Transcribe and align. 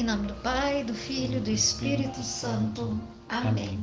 Em 0.00 0.02
nome 0.02 0.28
do 0.28 0.34
Pai, 0.36 0.82
do 0.82 0.94
Filho 0.94 1.36
e 1.36 1.40
do 1.40 1.50
Espírito 1.50 2.22
Santo. 2.22 2.98
Amém. 3.28 3.78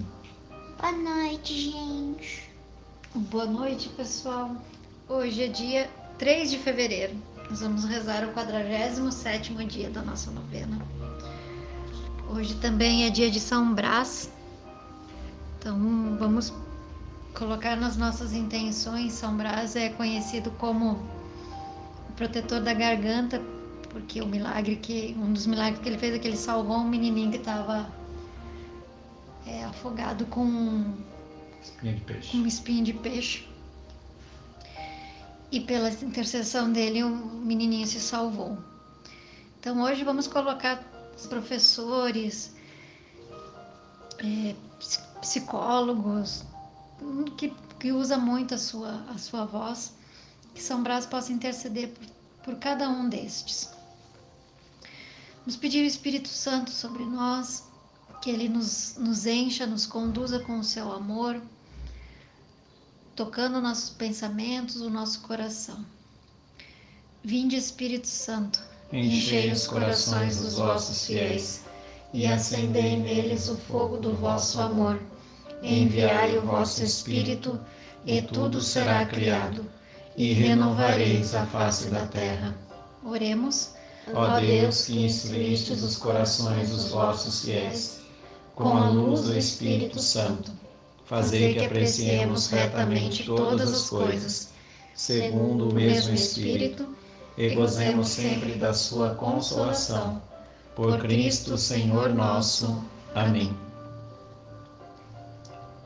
Boa 0.82 0.92
noite, 0.92 1.54
gente. 1.54 2.50
Boa 3.14 3.46
noite, 3.46 3.88
pessoal. 3.90 4.56
Hoje 5.08 5.44
é 5.44 5.48
dia 5.48 5.88
3 6.18 6.50
de 6.50 6.58
fevereiro. 6.58 7.16
Nós 7.48 7.62
vamos 7.62 7.86
rezar 7.86 8.24
o 8.24 8.34
47º 8.34 9.64
dia 9.68 9.92
da 9.92 10.02
nossa 10.02 10.32
novena. 10.32 10.82
Hoje 12.32 12.56
também 12.56 13.06
é 13.06 13.12
dia 13.12 13.30
de 13.30 13.40
São 13.40 13.76
Brás. 13.76 14.32
Então, 15.60 16.18
vamos 16.18 16.52
colocar 17.36 17.76
nas 17.76 17.96
nossas 17.96 18.34
intenções. 18.34 19.14
São 19.14 19.38
Brás 19.38 19.76
é 19.76 19.90
conhecido 19.90 20.50
como 20.58 20.94
o 22.10 22.14
protetor 22.16 22.60
da 22.60 22.74
garganta 22.74 23.40
porque 23.98 24.22
o 24.22 24.28
milagre 24.28 24.76
que 24.76 25.16
um 25.18 25.34
dos 25.34 25.48
milagres 25.48 25.82
que 25.82 25.90
ele 25.90 25.98
fez 25.98 26.14
é 26.14 26.20
que 26.20 26.28
ele 26.28 26.38
salvou 26.38 26.78
um 26.78 26.88
menininho 26.88 27.32
que 27.32 27.38
estava 27.38 27.90
é, 29.46 29.64
afogado 29.64 30.24
com 30.28 30.94
espinha 31.62 31.94
de 31.96 32.02
peixe. 32.02 32.32
Com 32.32 32.46
espinha 32.46 32.84
de 32.84 32.94
peixe. 32.94 33.48
E 35.52 35.60
pela 35.62 35.90
intercessão 35.90 36.72
dele, 36.72 37.04
o 37.04 37.10
menininho 37.10 37.88
se 37.88 38.00
salvou. 38.00 38.58
Então 39.60 39.82
hoje 39.82 40.04
vamos 40.04 40.28
colocar 40.28 40.84
os 41.18 41.26
professores, 41.26 42.54
é, 44.20 44.54
psicólogos, 45.22 46.44
que, 47.36 47.52
que 47.80 47.92
usa 47.92 48.16
muito 48.16 48.54
a 48.54 48.58
sua, 48.60 49.04
a 49.10 49.18
sua 49.18 49.46
voz, 49.46 49.94
que 50.54 50.62
São 50.62 50.84
Brás 50.84 51.08
possa 51.08 51.34
interceder 51.34 51.90
por, 51.90 52.06
por 52.44 52.60
cada 52.60 52.88
um 52.88 53.10
destes. 53.10 53.76
Vamos 55.48 55.62
pedir 55.62 55.82
o 55.82 55.88
Espírito 55.88 56.28
Santo 56.28 56.72
sobre 56.72 57.06
nós, 57.06 57.64
que 58.22 58.30
ele 58.30 58.50
nos, 58.50 58.98
nos 58.98 59.26
encha, 59.26 59.66
nos 59.66 59.86
conduza 59.86 60.40
com 60.40 60.60
o 60.60 60.64
seu 60.64 60.92
amor, 60.92 61.42
tocando 63.16 63.62
nossos 63.62 63.90
pensamentos, 63.90 64.82
o 64.82 64.90
nosso 64.90 65.22
coração. 65.22 65.86
Vinde, 67.24 67.56
Espírito 67.56 68.08
Santo, 68.08 68.62
enchei 68.92 69.50
os 69.50 69.66
corações 69.66 70.36
dos 70.42 70.56
vossos 70.56 71.08
fiéis 71.08 71.62
e 72.14 72.28
acendei 72.28 72.98
neles 72.98 73.48
o 73.48 73.56
fogo 73.56 73.96
do 73.96 74.14
vosso 74.18 74.60
amor. 74.60 75.02
Enviai 75.64 76.38
o 76.38 76.42
vosso 76.42 76.84
Espírito, 76.84 77.58
e 78.06 78.22
tudo 78.22 78.60
será 78.60 79.06
criado, 79.06 79.66
e 80.18 80.34
renovareis 80.34 81.34
a 81.34 81.46
face 81.46 81.88
da 81.88 82.06
terra. 82.06 82.54
Oremos. 83.02 83.77
Ó 84.14 84.40
Deus, 84.40 84.86
que 84.86 85.06
instruístes 85.06 85.84
os 85.84 85.98
corações 85.98 86.70
dos 86.70 86.90
vossos 86.90 87.44
fiéis, 87.44 88.00
com 88.56 88.78
a 88.78 88.90
luz 88.90 89.22
do 89.22 89.38
Espírito 89.38 90.00
Santo, 90.00 90.52
fazei 91.06 91.54
que 91.54 91.66
apreciemos 91.66 92.48
retamente 92.48 93.26
todas 93.26 93.72
as 93.72 93.90
coisas, 93.90 94.50
segundo 94.96 95.70
o 95.70 95.74
mesmo 95.74 96.14
Espírito, 96.14 96.88
e 97.38 97.50
gozemos 97.54 98.08
sempre 98.08 98.54
da 98.54 98.74
sua 98.74 99.14
consolação. 99.16 100.22
Por 100.76 100.98
Cristo, 101.00 101.58
Senhor 101.58 102.14
nosso. 102.14 102.84
Amém. 103.14 103.56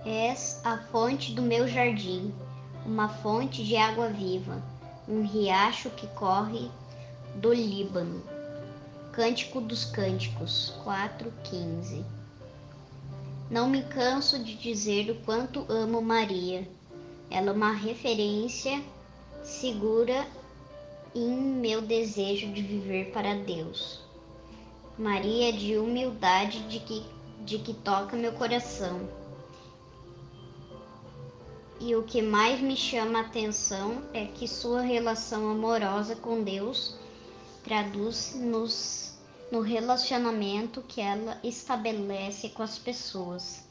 És 0.06 0.62
a 0.64 0.78
fonte 0.92 1.34
do 1.34 1.42
meu 1.42 1.68
jardim, 1.68 2.34
uma 2.86 3.10
fonte 3.10 3.64
de 3.64 3.76
água 3.76 4.08
viva, 4.10 4.62
um 5.08 5.24
riacho 5.24 5.90
que 5.92 6.08
corre 6.08 6.72
do 7.36 7.54
Líbano. 7.54 8.22
Cântico 9.12 9.60
dos 9.60 9.86
Cânticos 9.86 10.74
4:15. 10.84 12.04
Não 13.50 13.68
me 13.68 13.84
canso 13.84 14.40
de 14.40 14.56
dizer 14.56 15.12
o 15.12 15.16
quanto 15.26 15.66
amo 15.70 16.02
Maria. 16.02 16.68
Ela 17.30 17.50
é 17.50 17.54
uma 17.54 17.74
referência 17.74 18.82
segura 19.44 20.26
em 21.14 21.30
meu 21.30 21.82
desejo 21.82 22.52
de 22.52 22.62
viver 22.62 23.12
para 23.12 23.36
Deus. 23.36 24.00
Maria 24.98 25.50
é 25.50 25.52
de 25.52 25.78
humildade 25.78 26.62
de 26.68 26.80
que, 26.80 27.06
de 27.44 27.58
que 27.60 27.74
toca 27.74 28.16
meu 28.16 28.34
coração. 28.34 29.10
E 31.80 31.96
o 31.96 32.04
que 32.04 32.22
mais 32.22 32.62
me 32.62 32.78
chama 32.78 33.20
a 33.20 33.22
atenção 33.24 34.04
é 34.14 34.26
que 34.26 34.48
sua 34.48 34.82
relação 34.82 35.50
amorosa 35.50 36.16
com 36.16 36.44
Deus 36.44 37.01
traduz 37.64 38.34
nos, 38.36 39.14
no 39.52 39.62
relacionamento 39.62 40.82
que 40.82 41.02
ela 41.02 41.38
estabelece 41.44 42.50
com 42.50 42.64
as 42.64 42.78
pessoas. 42.78 43.64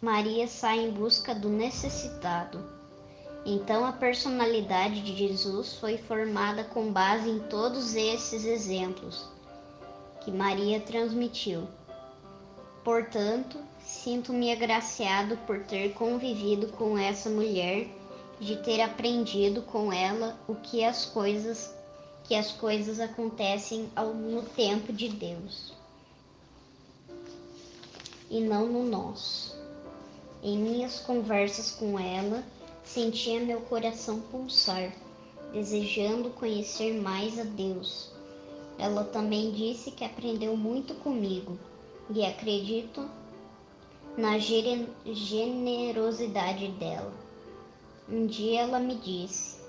Maria 0.00 0.46
sai 0.46 0.80
em 0.80 0.90
busca 0.90 1.34
do 1.34 1.48
necessitado. 1.48 2.62
Então 3.46 3.84
a 3.84 3.92
personalidade 3.92 5.02
de 5.02 5.16
Jesus 5.16 5.74
foi 5.74 5.98
formada 5.98 6.64
com 6.64 6.92
base 6.92 7.28
em 7.28 7.40
todos 7.40 7.94
esses 7.94 8.44
exemplos 8.44 9.28
que 10.24 10.30
Maria 10.30 10.80
transmitiu. 10.80 11.68
Portanto, 12.82 13.58
sinto-me 13.80 14.50
agraciado 14.50 15.36
por 15.46 15.60
ter 15.60 15.92
convivido 15.92 16.68
com 16.68 16.96
essa 16.98 17.28
mulher, 17.28 17.88
de 18.40 18.56
ter 18.56 18.80
aprendido 18.80 19.62
com 19.62 19.92
ela 19.92 20.38
o 20.48 20.54
que 20.54 20.82
as 20.82 21.04
coisas 21.04 21.74
que 22.24 22.34
as 22.34 22.52
coisas 22.52 23.00
acontecem 23.00 23.90
no 24.30 24.42
tempo 24.42 24.92
de 24.92 25.08
Deus 25.08 25.72
e 28.30 28.40
não 28.40 28.66
no 28.66 28.82
nosso. 28.82 29.54
Em 30.42 30.58
minhas 30.58 30.98
conversas 31.00 31.70
com 31.70 31.98
ela, 31.98 32.42
sentia 32.82 33.40
meu 33.40 33.60
coração 33.60 34.20
pulsar, 34.20 34.94
desejando 35.52 36.30
conhecer 36.30 36.98
mais 37.00 37.38
a 37.38 37.44
Deus. 37.44 38.10
Ela 38.78 39.04
também 39.04 39.52
disse 39.52 39.92
que 39.92 40.04
aprendeu 40.04 40.56
muito 40.56 40.94
comigo 40.96 41.56
e 42.10 42.24
acredito 42.24 43.08
na 44.16 44.38
generosidade 44.38 46.68
dela. 46.72 47.12
Um 48.08 48.26
dia 48.26 48.62
ela 48.62 48.80
me 48.80 48.96
disse: 48.96 49.62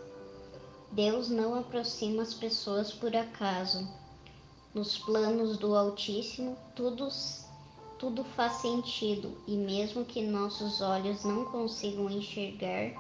Deus 0.96 1.30
não 1.30 1.56
aproxima 1.56 2.24
as 2.24 2.34
pessoas 2.34 2.94
por 2.94 3.14
acaso. 3.14 3.86
Nos 4.74 4.98
planos 4.98 5.58
do 5.58 5.76
Altíssimo, 5.76 6.58
tudo, 6.74 7.10
tudo 8.00 8.24
faz 8.24 8.54
sentido, 8.62 9.38
e 9.46 9.58
mesmo 9.58 10.06
que 10.06 10.22
nossos 10.22 10.80
olhos 10.80 11.26
não 11.26 11.44
consigam 11.44 12.10
enxergar, 12.10 12.94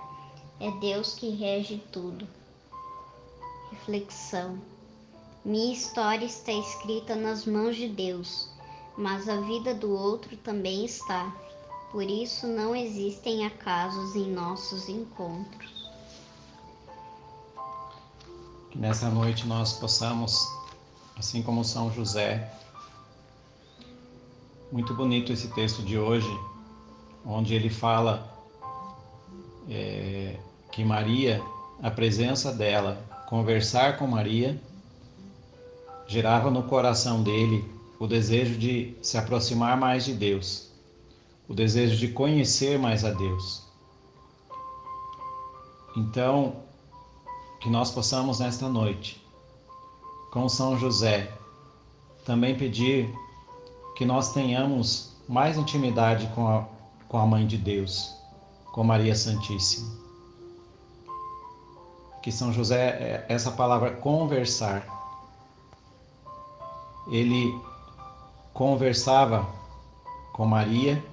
é 0.60 0.70
Deus 0.82 1.16
que 1.16 1.30
rege 1.30 1.82
tudo. 1.94 2.28
Reflexão: 3.72 4.60
Minha 5.46 5.72
história 5.72 6.26
está 6.26 6.52
escrita 6.52 7.16
nas 7.16 7.46
mãos 7.46 7.78
de 7.78 7.88
Deus, 7.88 8.50
mas 8.98 9.30
a 9.30 9.40
vida 9.40 9.74
do 9.74 9.90
outro 9.90 10.36
também 10.36 10.84
está. 10.84 11.34
Por 11.94 12.04
isso, 12.04 12.46
não 12.46 12.76
existem 12.76 13.46
acasos 13.46 14.18
em 14.18 14.34
nossos 14.34 14.90
encontros. 14.90 15.75
Que 18.76 18.82
nessa 18.82 19.10
noite 19.10 19.48
nós 19.48 19.72
possamos, 19.72 20.52
assim 21.18 21.42
como 21.42 21.64
São 21.64 21.94
José, 21.94 22.52
muito 24.70 24.94
bonito 24.94 25.32
esse 25.32 25.48
texto 25.54 25.82
de 25.82 25.98
hoje, 25.98 26.28
onde 27.26 27.56
ele 27.56 27.70
fala 27.70 28.30
é, 29.70 30.38
que 30.74 30.84
Maria, 30.84 31.42
a 31.82 31.90
presença 31.90 32.52
dela, 32.52 33.02
conversar 33.30 33.98
com 33.98 34.08
Maria, 34.08 34.62
gerava 36.06 36.52
no 36.52 36.64
coração 36.64 37.24
dele 37.24 37.64
o 37.98 38.06
desejo 38.06 38.58
de 38.60 38.94
se 39.02 39.18
aproximar 39.18 39.78
mais 39.78 40.04
de 40.04 40.12
Deus, 40.12 40.70
o 41.48 41.54
desejo 41.54 41.96
de 41.96 42.10
conhecer 42.10 42.78
mais 42.78 43.06
a 43.06 43.12
Deus. 43.12 43.64
Então, 45.96 46.65
que 47.66 47.70
nós 47.72 47.90
possamos 47.90 48.38
nesta 48.38 48.70
noite, 48.70 49.20
com 50.32 50.48
São 50.48 50.78
José, 50.78 51.34
também 52.24 52.56
pedir 52.56 53.12
que 53.96 54.06
nós 54.06 54.32
tenhamos 54.32 55.16
mais 55.28 55.58
intimidade 55.58 56.28
com 56.36 56.48
a, 56.48 56.68
com 57.08 57.18
a 57.18 57.26
Mãe 57.26 57.48
de 57.48 57.58
Deus, 57.58 58.14
com 58.72 58.84
Maria 58.84 59.16
Santíssima. 59.16 59.92
Que 62.22 62.32
São 62.32 62.54
José, 62.54 62.86
é, 63.00 63.26
essa 63.30 63.50
palavra 63.50 63.90
conversar, 63.90 64.86
ele 67.08 67.52
conversava 68.54 69.44
com 70.34 70.46
Maria 70.46 71.04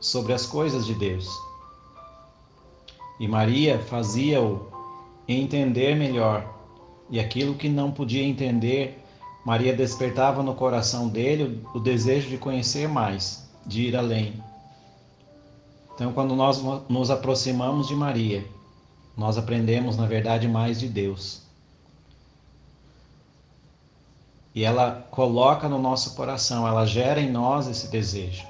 sobre 0.00 0.32
as 0.32 0.44
coisas 0.44 0.84
de 0.84 0.94
Deus. 0.94 1.30
E 3.20 3.28
Maria 3.28 3.78
fazia-o 3.78 4.79
entender 5.34 5.94
melhor, 5.94 6.58
e 7.10 7.18
aquilo 7.18 7.54
que 7.54 7.68
não 7.68 7.90
podia 7.90 8.22
entender, 8.22 9.02
Maria 9.44 9.74
despertava 9.74 10.42
no 10.42 10.54
coração 10.54 11.08
dele 11.08 11.62
o 11.74 11.80
desejo 11.80 12.28
de 12.28 12.38
conhecer 12.38 12.88
mais, 12.88 13.48
de 13.66 13.82
ir 13.82 13.96
além. 13.96 14.34
Então, 15.94 16.12
quando 16.12 16.34
nós 16.34 16.62
nos 16.88 17.10
aproximamos 17.10 17.88
de 17.88 17.94
Maria, 17.94 18.44
nós 19.16 19.36
aprendemos, 19.36 19.96
na 19.96 20.06
verdade, 20.06 20.48
mais 20.48 20.80
de 20.80 20.88
Deus. 20.88 21.42
E 24.54 24.64
ela 24.64 25.06
coloca 25.10 25.68
no 25.68 25.78
nosso 25.78 26.14
coração, 26.14 26.66
ela 26.66 26.86
gera 26.86 27.20
em 27.20 27.30
nós 27.30 27.68
esse 27.68 27.88
desejo. 27.88 28.46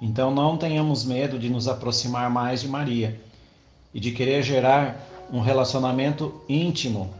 Então, 0.00 0.30
não 0.30 0.56
tenhamos 0.56 1.04
medo 1.04 1.38
de 1.38 1.48
nos 1.48 1.68
aproximar 1.68 2.30
mais 2.30 2.60
de 2.60 2.68
Maria 2.68 3.20
e 3.92 4.00
de 4.00 4.10
querer 4.10 4.42
gerar 4.42 5.13
um 5.32 5.40
relacionamento 5.40 6.42
íntimo 6.48 7.12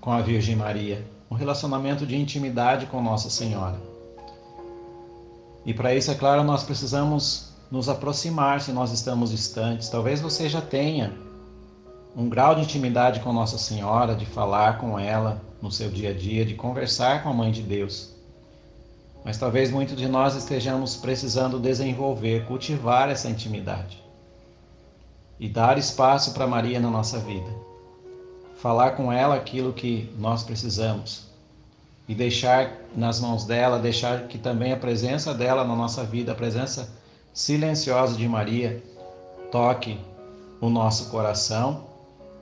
com 0.00 0.12
a 0.12 0.20
Virgem 0.20 0.56
Maria, 0.56 1.04
um 1.30 1.34
relacionamento 1.34 2.06
de 2.06 2.16
intimidade 2.16 2.86
com 2.86 3.02
Nossa 3.02 3.30
Senhora. 3.30 3.80
E 5.64 5.72
para 5.72 5.94
isso, 5.94 6.10
é 6.10 6.14
claro, 6.14 6.44
nós 6.44 6.62
precisamos 6.62 7.54
nos 7.70 7.88
aproximar 7.88 8.60
se 8.60 8.70
nós 8.70 8.92
estamos 8.92 9.30
distantes. 9.30 9.88
Talvez 9.88 10.20
você 10.20 10.48
já 10.48 10.60
tenha 10.60 11.12
um 12.14 12.28
grau 12.28 12.54
de 12.54 12.62
intimidade 12.62 13.20
com 13.20 13.32
Nossa 13.32 13.58
Senhora, 13.58 14.14
de 14.14 14.26
falar 14.26 14.78
com 14.78 14.98
ela 14.98 15.40
no 15.60 15.70
seu 15.70 15.88
dia 15.88 16.10
a 16.10 16.14
dia, 16.14 16.44
de 16.44 16.54
conversar 16.54 17.22
com 17.22 17.30
a 17.30 17.32
Mãe 17.32 17.50
de 17.50 17.62
Deus. 17.62 18.10
Mas 19.24 19.38
talvez 19.38 19.70
muitos 19.70 19.96
de 19.96 20.06
nós 20.06 20.36
estejamos 20.36 20.96
precisando 20.96 21.58
desenvolver, 21.58 22.44
cultivar 22.44 23.08
essa 23.08 23.28
intimidade 23.28 24.03
e 25.38 25.48
dar 25.48 25.78
espaço 25.78 26.32
para 26.32 26.46
Maria 26.46 26.80
na 26.80 26.90
nossa 26.90 27.18
vida. 27.18 27.50
Falar 28.56 28.92
com 28.92 29.12
ela 29.12 29.34
aquilo 29.34 29.72
que 29.72 30.10
nós 30.18 30.42
precisamos 30.42 31.26
e 32.08 32.14
deixar 32.14 32.72
nas 32.94 33.20
mãos 33.20 33.44
dela, 33.44 33.78
deixar 33.78 34.28
que 34.28 34.38
também 34.38 34.72
a 34.72 34.76
presença 34.76 35.34
dela 35.34 35.64
na 35.64 35.74
nossa 35.74 36.04
vida, 36.04 36.32
a 36.32 36.34
presença 36.34 36.92
silenciosa 37.32 38.16
de 38.16 38.28
Maria, 38.28 38.82
toque 39.50 39.98
o 40.60 40.68
nosso 40.68 41.10
coração 41.10 41.84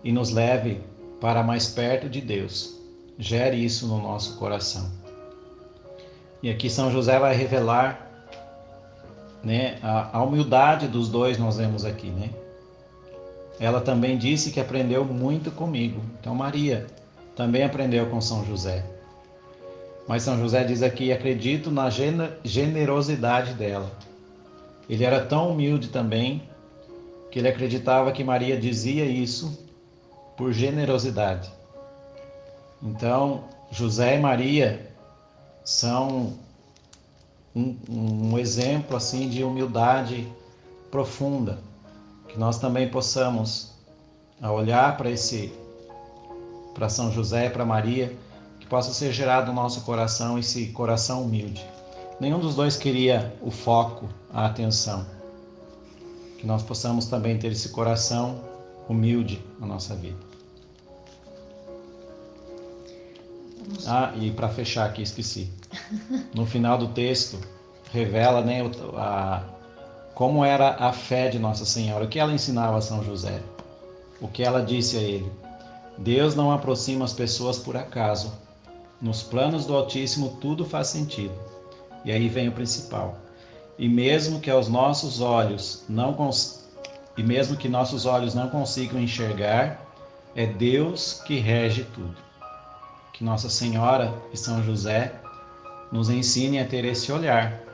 e 0.04 0.12
nos 0.12 0.30
leve 0.30 0.80
para 1.20 1.42
mais 1.42 1.66
perto 1.66 2.08
de 2.08 2.20
Deus. 2.20 2.76
Gere 3.18 3.56
isso 3.56 3.86
no 3.86 4.00
nosso 4.00 4.36
coração. 4.36 4.90
E 6.42 6.50
aqui 6.50 6.68
São 6.68 6.90
José 6.90 7.18
vai 7.18 7.34
revelar 7.34 8.10
né, 9.44 9.78
a, 9.82 10.18
a 10.18 10.22
humildade 10.22 10.88
dos 10.88 11.08
dois, 11.08 11.38
nós 11.38 11.56
vemos 11.56 11.84
aqui, 11.84 12.08
né? 12.10 12.30
Ela 13.60 13.80
também 13.80 14.18
disse 14.18 14.50
que 14.50 14.60
aprendeu 14.60 15.04
muito 15.04 15.50
comigo. 15.50 16.00
Então, 16.20 16.34
Maria 16.34 16.86
também 17.36 17.62
aprendeu 17.62 18.06
com 18.06 18.20
São 18.20 18.44
José. 18.44 18.84
Mas 20.06 20.22
São 20.22 20.38
José 20.38 20.64
diz 20.64 20.82
aqui: 20.82 21.12
acredito 21.12 21.70
na 21.70 21.88
generosidade 22.44 23.54
dela. 23.54 23.90
Ele 24.88 25.04
era 25.04 25.24
tão 25.24 25.50
humilde 25.50 25.88
também 25.88 26.42
que 27.30 27.38
ele 27.38 27.48
acreditava 27.48 28.12
que 28.12 28.24
Maria 28.24 28.58
dizia 28.58 29.04
isso 29.04 29.66
por 30.36 30.52
generosidade. 30.52 31.50
Então, 32.82 33.44
José 33.70 34.16
e 34.16 34.20
Maria 34.20 34.90
são 35.64 36.34
um, 37.54 37.76
um 37.88 38.38
exemplo 38.38 38.96
assim 38.96 39.28
de 39.28 39.44
humildade 39.44 40.26
profunda 40.90 41.58
que 42.32 42.38
nós 42.38 42.58
também 42.58 42.88
possamos 42.88 43.72
olhar 44.42 44.96
para 44.96 45.10
esse 45.10 45.52
para 46.74 46.88
São 46.88 47.12
José, 47.12 47.50
para 47.50 47.66
Maria, 47.66 48.16
que 48.58 48.66
possa 48.66 48.94
ser 48.94 49.12
gerado 49.12 49.48
no 49.48 49.52
nosso 49.52 49.82
coração 49.82 50.38
esse 50.38 50.68
coração 50.68 51.22
humilde. 51.22 51.62
Nenhum 52.18 52.40
dos 52.40 52.54
dois 52.54 52.76
queria 52.76 53.36
o 53.42 53.50
foco, 53.50 54.08
a 54.32 54.46
atenção. 54.46 55.04
Que 56.38 56.46
nós 56.46 56.62
possamos 56.62 57.06
também 57.06 57.38
ter 57.38 57.52
esse 57.52 57.68
coração 57.68 58.40
humilde 58.88 59.44
na 59.60 59.66
nossa 59.66 59.94
vida. 59.94 60.16
Ah, 63.86 64.12
e 64.16 64.30
para 64.30 64.48
fechar 64.48 64.86
aqui, 64.86 65.02
esqueci. 65.02 65.50
No 66.34 66.46
final 66.46 66.78
do 66.78 66.88
texto, 66.88 67.38
revela 67.92 68.40
né, 68.40 68.62
a, 68.96 69.42
como 70.14 70.44
era 70.44 70.76
a 70.78 70.92
fé 70.92 71.28
de 71.28 71.38
Nossa 71.38 71.64
Senhora, 71.64 72.04
o 72.04 72.08
que 72.08 72.18
ela 72.18 72.32
ensinava 72.32 72.76
a 72.76 72.82
São 72.82 73.02
José, 73.02 73.40
o 74.20 74.28
que 74.28 74.42
ela 74.42 74.62
disse 74.62 74.96
a 74.96 75.00
ele. 75.00 75.30
Deus 75.98 76.34
não 76.34 76.52
aproxima 76.52 77.04
as 77.04 77.12
pessoas 77.12 77.58
por 77.58 77.76
acaso. 77.76 78.32
Nos 79.00 79.22
planos 79.22 79.66
do 79.66 79.74
Altíssimo 79.74 80.36
tudo 80.40 80.64
faz 80.64 80.88
sentido. 80.88 81.34
E 82.04 82.12
aí 82.12 82.28
vem 82.28 82.48
o 82.48 82.52
principal. 82.52 83.16
E 83.78 83.88
mesmo 83.88 84.40
que 84.40 84.50
aos 84.50 84.68
nossos 84.68 85.20
olhos 85.20 85.84
não 85.88 86.12
cons... 86.12 86.68
e 87.16 87.22
mesmo 87.22 87.56
que 87.56 87.68
nossos 87.68 88.06
olhos 88.06 88.34
não 88.34 88.48
consigam 88.48 89.00
enxergar, 89.00 89.80
é 90.34 90.46
Deus 90.46 91.22
que 91.26 91.38
rege 91.38 91.84
tudo. 91.94 92.16
Que 93.12 93.24
Nossa 93.24 93.48
Senhora 93.48 94.12
e 94.32 94.36
São 94.36 94.62
José 94.62 95.12
nos 95.90 96.08
ensinem 96.08 96.60
a 96.60 96.66
ter 96.66 96.84
esse 96.84 97.12
olhar 97.12 97.71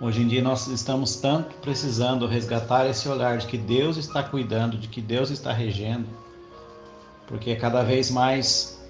Hoje 0.00 0.22
em 0.22 0.28
dia 0.28 0.40
nós 0.40 0.68
estamos 0.68 1.16
tanto 1.16 1.56
precisando 1.56 2.24
resgatar 2.24 2.86
esse 2.86 3.08
olhar 3.08 3.36
de 3.38 3.48
que 3.48 3.58
Deus 3.58 3.96
está 3.96 4.22
cuidando, 4.22 4.78
de 4.78 4.86
que 4.86 5.00
Deus 5.00 5.28
está 5.28 5.52
regendo, 5.52 6.06
porque 7.26 7.56
cada 7.56 7.82
vez 7.82 8.08
mais 8.08 8.80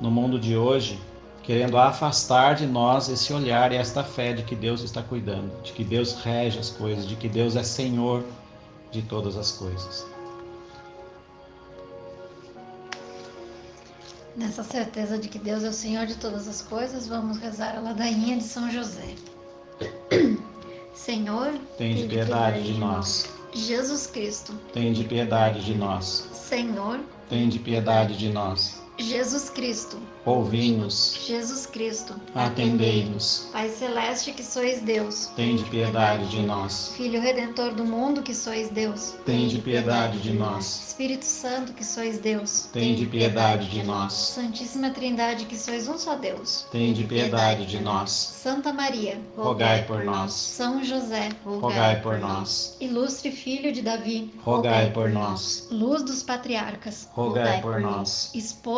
no 0.00 0.10
mundo 0.10 0.40
de 0.40 0.56
hoje, 0.56 0.98
querendo 1.42 1.76
afastar 1.76 2.54
de 2.54 2.66
nós 2.66 3.10
esse 3.10 3.30
olhar 3.30 3.72
e 3.72 3.76
esta 3.76 4.02
fé 4.02 4.32
de 4.32 4.42
que 4.42 4.56
Deus 4.56 4.80
está 4.80 5.02
cuidando, 5.02 5.52
de 5.62 5.72
que 5.72 5.84
Deus 5.84 6.14
rege 6.22 6.58
as 6.58 6.70
coisas, 6.70 7.06
de 7.06 7.14
que 7.14 7.28
Deus 7.28 7.56
é 7.56 7.62
Senhor 7.62 8.24
de 8.90 9.02
todas 9.02 9.36
as 9.36 9.52
coisas. 9.52 10.06
Nessa 14.34 14.64
certeza 14.64 15.18
de 15.18 15.28
que 15.28 15.38
Deus 15.38 15.62
é 15.62 15.68
o 15.68 15.74
Senhor 15.74 16.06
de 16.06 16.14
todas 16.14 16.48
as 16.48 16.62
coisas, 16.62 17.06
vamos 17.06 17.36
rezar 17.36 17.76
a 17.76 17.80
ladainha 17.80 18.38
de 18.38 18.44
São 18.44 18.70
José. 18.70 19.14
Senhor, 20.94 21.52
tem 21.76 21.96
de 21.96 22.06
piedade 22.06 22.62
de 22.62 22.78
nós. 22.78 23.34
Jesus 23.52 24.06
Cristo, 24.06 24.54
tem 24.72 24.92
de 24.92 25.02
piedade 25.04 25.64
de 25.64 25.74
nós. 25.74 26.28
Senhor, 26.32 27.00
tem 27.28 27.48
de 27.48 27.58
piedade 27.58 28.16
de 28.16 28.30
nós. 28.30 28.83
Jesus 28.96 29.50
Cristo, 29.50 29.98
ouvi-nos. 30.24 31.18
Jesus 31.26 31.66
Cristo, 31.66 32.14
atendei-nos. 32.32 33.48
Pai 33.52 33.68
celeste 33.68 34.30
que 34.30 34.42
sois 34.44 34.80
Deus, 34.82 35.32
tende 35.34 35.64
piedade 35.64 36.28
de 36.28 36.40
nós. 36.42 36.92
Filho 36.96 37.20
redentor 37.20 37.74
do 37.74 37.84
mundo 37.84 38.22
que 38.22 38.32
sois 38.32 38.70
Deus, 38.70 39.16
tende 39.26 39.58
piedade 39.58 40.20
de 40.20 40.32
nós. 40.32 40.86
Espírito 40.88 41.24
Santo 41.24 41.72
que 41.72 41.84
sois 41.84 42.18
Deus, 42.18 42.68
tende 42.72 43.04
piedade 43.06 43.68
de 43.68 43.82
nós. 43.82 44.12
Santíssima 44.12 44.90
Trindade 44.90 45.46
que 45.46 45.56
sois 45.56 45.88
um 45.88 45.98
só 45.98 46.14
Deus, 46.14 46.64
tende 46.70 47.02
piedade 47.02 47.66
de 47.66 47.80
nós. 47.80 48.10
Santa 48.10 48.72
Maria, 48.72 49.20
rogai 49.36 49.84
por 49.86 50.04
nós. 50.04 50.32
São 50.32 50.84
José, 50.84 51.30
rogai 51.44 52.00
por 52.00 52.18
nós. 52.18 52.76
Ilustre 52.80 53.32
filho 53.32 53.72
de 53.72 53.82
Davi, 53.82 54.32
rogai 54.44 54.92
por 54.92 55.10
nós. 55.10 55.66
Luz 55.70 56.04
dos 56.04 56.22
patriarcas, 56.22 57.08
rogai 57.12 57.60
por 57.60 57.80
nós. 57.80 58.30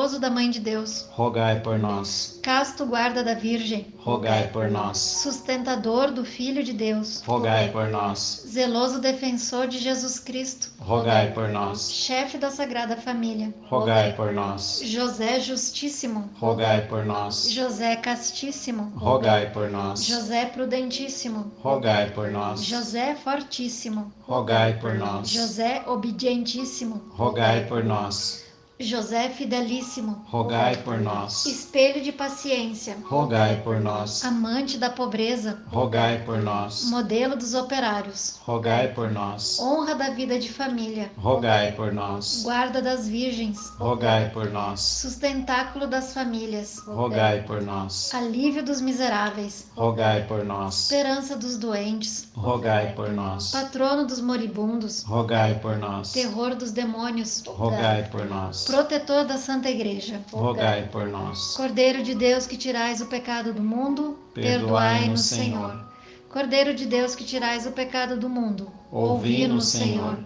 Esposo 0.07 0.21
da 0.21 0.31
mãe 0.31 0.49
de 0.51 0.61
Deus, 0.61 1.09
rogai 1.11 1.59
por 1.59 1.81
nós. 1.81 2.39
Casto 2.41 2.87
guarda 2.87 3.25
da 3.25 3.35
Virgem, 3.35 3.93
rogai 3.99 4.47
por 4.53 4.71
nós. 4.71 4.99
Sustentador 4.99 6.13
do 6.13 6.25
Filho 6.25 6.63
de 6.63 6.73
Deus, 6.73 7.23
rogai 7.27 7.73
por 7.73 7.89
nós. 7.89 8.45
Zeloso 8.47 9.01
defensor 9.01 9.67
de 9.67 9.81
Jesus 9.81 10.21
Cristo, 10.21 10.71
rogai 10.79 11.33
por 11.33 11.49
nós. 11.49 11.91
Chefe 11.91 12.39
da 12.39 12.51
Sagrada 12.53 12.97
Família, 12.97 13.53
rogai 13.69 14.13
por 14.13 14.33
nós. 14.33 14.81
José 14.85 15.41
Justíssimo, 15.41 16.31
rogai 16.37 16.87
por 16.87 17.05
nós. 17.05 17.51
José 17.51 17.97
Castíssimo, 17.97 18.93
rogai 18.95 19.51
por 19.51 19.69
nós. 19.69 20.05
José 20.05 20.47
Prudentíssimo, 20.47 21.51
rogai 21.59 22.13
por 22.13 22.31
nós. 22.31 22.63
José 22.63 23.17
Fortíssimo, 23.17 24.13
rogai 24.21 24.79
por 24.79 24.95
nós. 24.95 25.29
José 25.29 25.83
Obedientíssimo, 25.85 27.03
rogai 27.11 27.67
por 27.67 27.83
nós. 27.83 28.46
José 28.78 29.30
Fidelíssimo, 29.30 30.23
rogai 30.26 30.76
por 30.76 31.00
nós. 31.00 31.47
Espelho 31.47 32.02
de 32.02 32.12
paciência, 32.12 32.99
rogai 33.06 33.62
por 33.62 33.80
nós. 33.80 34.23
Amante 34.23 34.76
da 34.76 34.90
pobreza, 34.90 35.62
rogai 35.68 36.23
por 36.26 36.42
nós. 36.42 36.90
Modelo 36.90 37.37
dos 37.37 37.54
operários, 37.54 38.38
rogai 38.45 38.92
por 38.92 39.11
nós. 39.11 39.59
Honra 39.59 39.95
da 39.95 40.11
vida 40.11 40.38
de 40.38 40.52
família, 40.52 41.11
rogai 41.16 41.73
por 41.73 41.90
nós. 41.90 42.42
Guarda 42.42 42.83
das 42.83 43.09
virgens, 43.09 43.59
rogai 43.78 44.28
por 44.28 44.50
nós. 44.50 44.80
Sustentáculo 44.80 45.87
das 45.87 46.12
famílias, 46.12 46.78
rogai 46.80 47.45
por 47.45 47.62
nós. 47.62 48.12
Alívio 48.14 48.62
dos 48.62 48.83
miseráveis, 48.83 49.68
rogai 49.75 50.26
por 50.26 50.45
nós. 50.45 50.83
Esperança 50.83 51.35
dos 51.35 51.56
doentes, 51.56 52.28
rogai 52.35 52.92
por 52.92 53.11
nós. 53.11 53.52
Patrono 53.52 54.06
dos 54.06 54.21
moribundos, 54.21 55.02
rogai 55.02 55.59
por 55.61 55.78
nós. 55.78 56.12
Terror 56.12 56.54
dos 56.54 56.73
demônios, 56.73 57.42
rogai 57.47 58.06
por 58.11 58.26
nós 58.26 58.66
protetor 58.67 59.25
da 59.25 59.39
Santa 59.39 59.71
Igreja, 59.71 60.21
rogai 60.33 60.89
por 60.89 61.07
nós. 61.07 61.55
Cordeiro 61.57 62.03
de 62.03 62.15
Deus 62.15 62.47
que 62.47 62.57
tirais 62.57 63.01
o 63.01 63.07
pecado 63.07 63.53
do 63.53 63.63
mundo, 63.63 64.19
perdoai-nos, 64.35 65.23
Senhor. 65.23 65.87
Cordeiro 66.29 66.75
de 66.75 66.85
Deus 66.85 67.15
que 67.15 67.25
tirais 67.25 67.67
o 67.67 67.73
pecado 67.73 68.19
do 68.19 68.29
mundo, 68.29 68.71
ouvi-nos, 68.91 69.67
Senhor. 69.69 70.19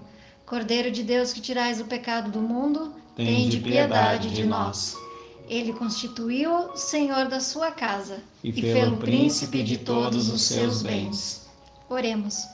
Cordeiro 0.46 0.90
de 0.90 1.04
Deus 1.04 1.32
que 1.32 1.40
tirais 1.40 1.80
o 1.80 1.84
pecado 1.84 2.30
do 2.30 2.40
mundo, 2.40 2.92
tende 3.14 3.60
piedade 3.60 4.30
de 4.30 4.44
nós. 4.44 4.96
Ele 5.48 5.72
constituiu 5.72 6.76
Senhor 6.76 7.26
da 7.28 7.40
sua 7.40 7.70
casa 7.70 8.22
e 8.42 8.52
pelo 8.52 8.96
príncipe 8.96 9.62
de 9.62 9.78
todos 9.78 10.28
os 10.28 10.42
seus 10.42 10.82
bens. 10.82 11.48
Oremos. 11.88 12.46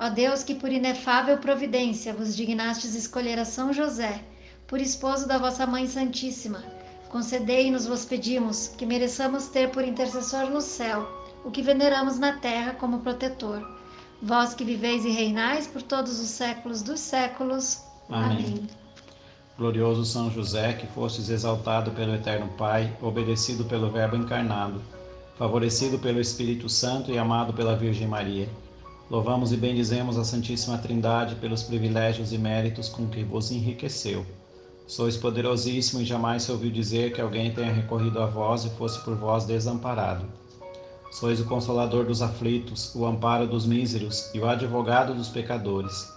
Ó 0.00 0.08
Deus, 0.08 0.44
que 0.44 0.54
por 0.54 0.70
inefável 0.70 1.38
providência 1.38 2.12
vos 2.14 2.36
dignastes 2.36 2.94
escolher 2.94 3.38
a 3.40 3.44
São 3.44 3.72
José, 3.72 4.22
por 4.68 4.80
esposo 4.80 5.26
da 5.26 5.38
vossa 5.38 5.66
Mãe 5.66 5.86
Santíssima, 5.86 6.62
concedei-nos, 7.08 7.86
vos 7.86 8.04
pedimos, 8.04 8.68
que 8.76 8.84
mereçamos 8.84 9.48
ter 9.48 9.70
por 9.70 9.82
intercessor 9.82 10.50
no 10.50 10.60
céu 10.60 11.08
o 11.42 11.50
que 11.50 11.62
veneramos 11.62 12.18
na 12.18 12.34
terra 12.34 12.74
como 12.74 13.00
protetor. 13.00 13.66
Vós 14.22 14.52
que 14.52 14.64
viveis 14.64 15.06
e 15.06 15.10
reinais 15.10 15.66
por 15.66 15.80
todos 15.80 16.20
os 16.20 16.28
séculos 16.28 16.82
dos 16.82 17.00
séculos. 17.00 17.82
Amém. 18.10 18.38
Amém. 18.38 18.66
Glorioso 19.56 20.04
São 20.04 20.30
José, 20.30 20.74
que 20.74 20.86
fostes 20.88 21.30
exaltado 21.30 21.90
pelo 21.92 22.14
Eterno 22.14 22.48
Pai, 22.58 22.94
obedecido 23.00 23.64
pelo 23.64 23.90
Verbo 23.90 24.16
encarnado, 24.16 24.82
favorecido 25.38 25.98
pelo 25.98 26.20
Espírito 26.20 26.68
Santo 26.68 27.10
e 27.10 27.16
amado 27.16 27.54
pela 27.54 27.74
Virgem 27.74 28.06
Maria. 28.06 28.48
Louvamos 29.10 29.50
e 29.50 29.56
bendizemos 29.56 30.18
a 30.18 30.24
Santíssima 30.24 30.76
Trindade 30.76 31.36
pelos 31.36 31.62
privilégios 31.62 32.34
e 32.34 32.38
méritos 32.38 32.90
com 32.90 33.08
que 33.08 33.24
vos 33.24 33.50
enriqueceu. 33.50 34.26
Sois 34.88 35.18
poderosíssimo 35.18 36.00
e 36.00 36.04
jamais 36.04 36.44
se 36.44 36.50
ouviu 36.50 36.70
dizer 36.70 37.12
que 37.12 37.20
alguém 37.20 37.52
tenha 37.52 37.70
recorrido 37.70 38.22
a 38.22 38.26
vós 38.26 38.64
e 38.64 38.70
fosse 38.70 38.98
por 39.00 39.14
vós 39.14 39.44
desamparado. 39.44 40.24
Sois 41.10 41.38
o 41.38 41.44
consolador 41.44 42.06
dos 42.06 42.22
aflitos, 42.22 42.94
o 42.94 43.04
amparo 43.04 43.46
dos 43.46 43.66
míseros 43.66 44.30
e 44.32 44.40
o 44.40 44.48
advogado 44.48 45.14
dos 45.14 45.28
pecadores. 45.28 46.10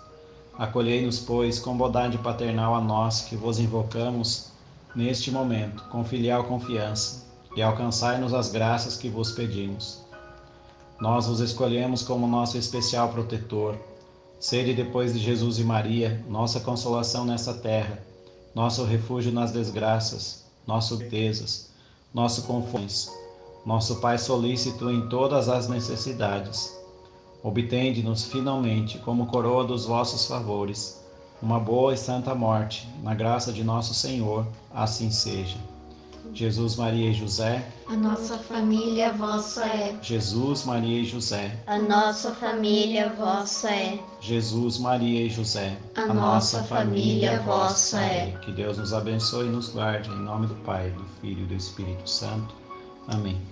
Acolhei-nos, 0.58 1.20
pois, 1.20 1.60
com 1.60 1.76
bondade 1.76 2.18
paternal 2.20 2.74
a 2.74 2.80
nós 2.80 3.24
que 3.24 3.36
vos 3.36 3.60
invocamos 3.60 4.48
neste 4.96 5.32
momento, 5.32 5.84
com 5.92 6.06
filial 6.06 6.46
confiança, 6.46 7.26
e 7.58 7.62
alcançai-nos 7.62 8.34
as 8.34 8.50
graças 8.50 8.96
que 8.96 9.10
vos 9.10 9.32
pedimos. 9.32 10.02
Nós 11.02 11.28
vos 11.28 11.42
escolhemos 11.42 12.04
como 12.04 12.26
nosso 12.26 12.58
especial 12.58 13.10
protetor. 13.10 13.76
Sede 14.40 14.74
depois 14.74 15.14
de 15.14 15.20
Jesus 15.20 15.60
e 15.60 15.64
Maria, 15.64 16.24
nossa 16.30 16.62
consolação 16.62 17.26
nessa 17.26 17.54
terra, 17.54 18.11
nosso 18.54 18.84
refúgio 18.84 19.32
nas 19.32 19.52
desgraças, 19.52 20.46
nosso 20.68 20.98
certezas, 20.98 21.70
nosso 22.14 22.44
conforto 22.44 23.22
nosso 23.66 23.98
Pai 23.98 24.18
solícito 24.18 24.90
em 24.90 25.08
todas 25.08 25.48
as 25.48 25.68
necessidades. 25.68 26.76
Obtende-nos 27.44 28.24
finalmente, 28.24 28.98
como 29.00 29.28
coroa 29.28 29.64
dos 29.64 29.86
vossos 29.86 30.26
favores, 30.26 31.00
uma 31.42 31.60
boa 31.60 31.94
e 31.94 31.98
santa 31.98 32.36
morte, 32.36 32.88
na 33.04 33.14
graça 33.14 33.52
de 33.52 33.64
nosso 33.64 33.94
Senhor, 33.94 34.46
assim 34.74 35.12
seja. 35.12 35.58
Jesus, 36.34 36.76
Maria 36.76 37.10
e 37.10 37.14
José, 37.14 37.66
a 37.88 37.96
nossa 37.96 38.38
família 38.38 39.12
vossa 39.14 39.66
é. 39.66 39.98
Jesus, 40.02 40.64
Maria 40.64 41.02
e 41.02 41.06
José, 41.06 41.60
a 41.68 41.78
nossa 41.78 42.32
família 42.34 43.10
vossa 43.18 43.70
é. 43.70 44.00
Jesus, 44.22 44.78
Maria 44.78 45.26
e 45.26 45.30
José, 45.30 45.78
a, 45.96 46.02
a 46.02 46.14
nossa 46.14 46.64
família 46.64 47.40
vossa 47.42 48.02
é. 48.02 48.38
Que 48.42 48.52
Deus 48.52 48.78
nos 48.78 48.94
abençoe 48.94 49.48
e 49.48 49.50
nos 49.50 49.70
guarde, 49.70 50.10
em 50.10 50.20
nome 50.20 50.48
do 50.48 50.56
Pai, 50.64 50.90
do 50.92 51.04
Filho 51.20 51.44
e 51.44 51.48
do 51.48 51.54
Espírito 51.54 52.10
Santo. 52.10 52.56
Amém. 53.08 53.51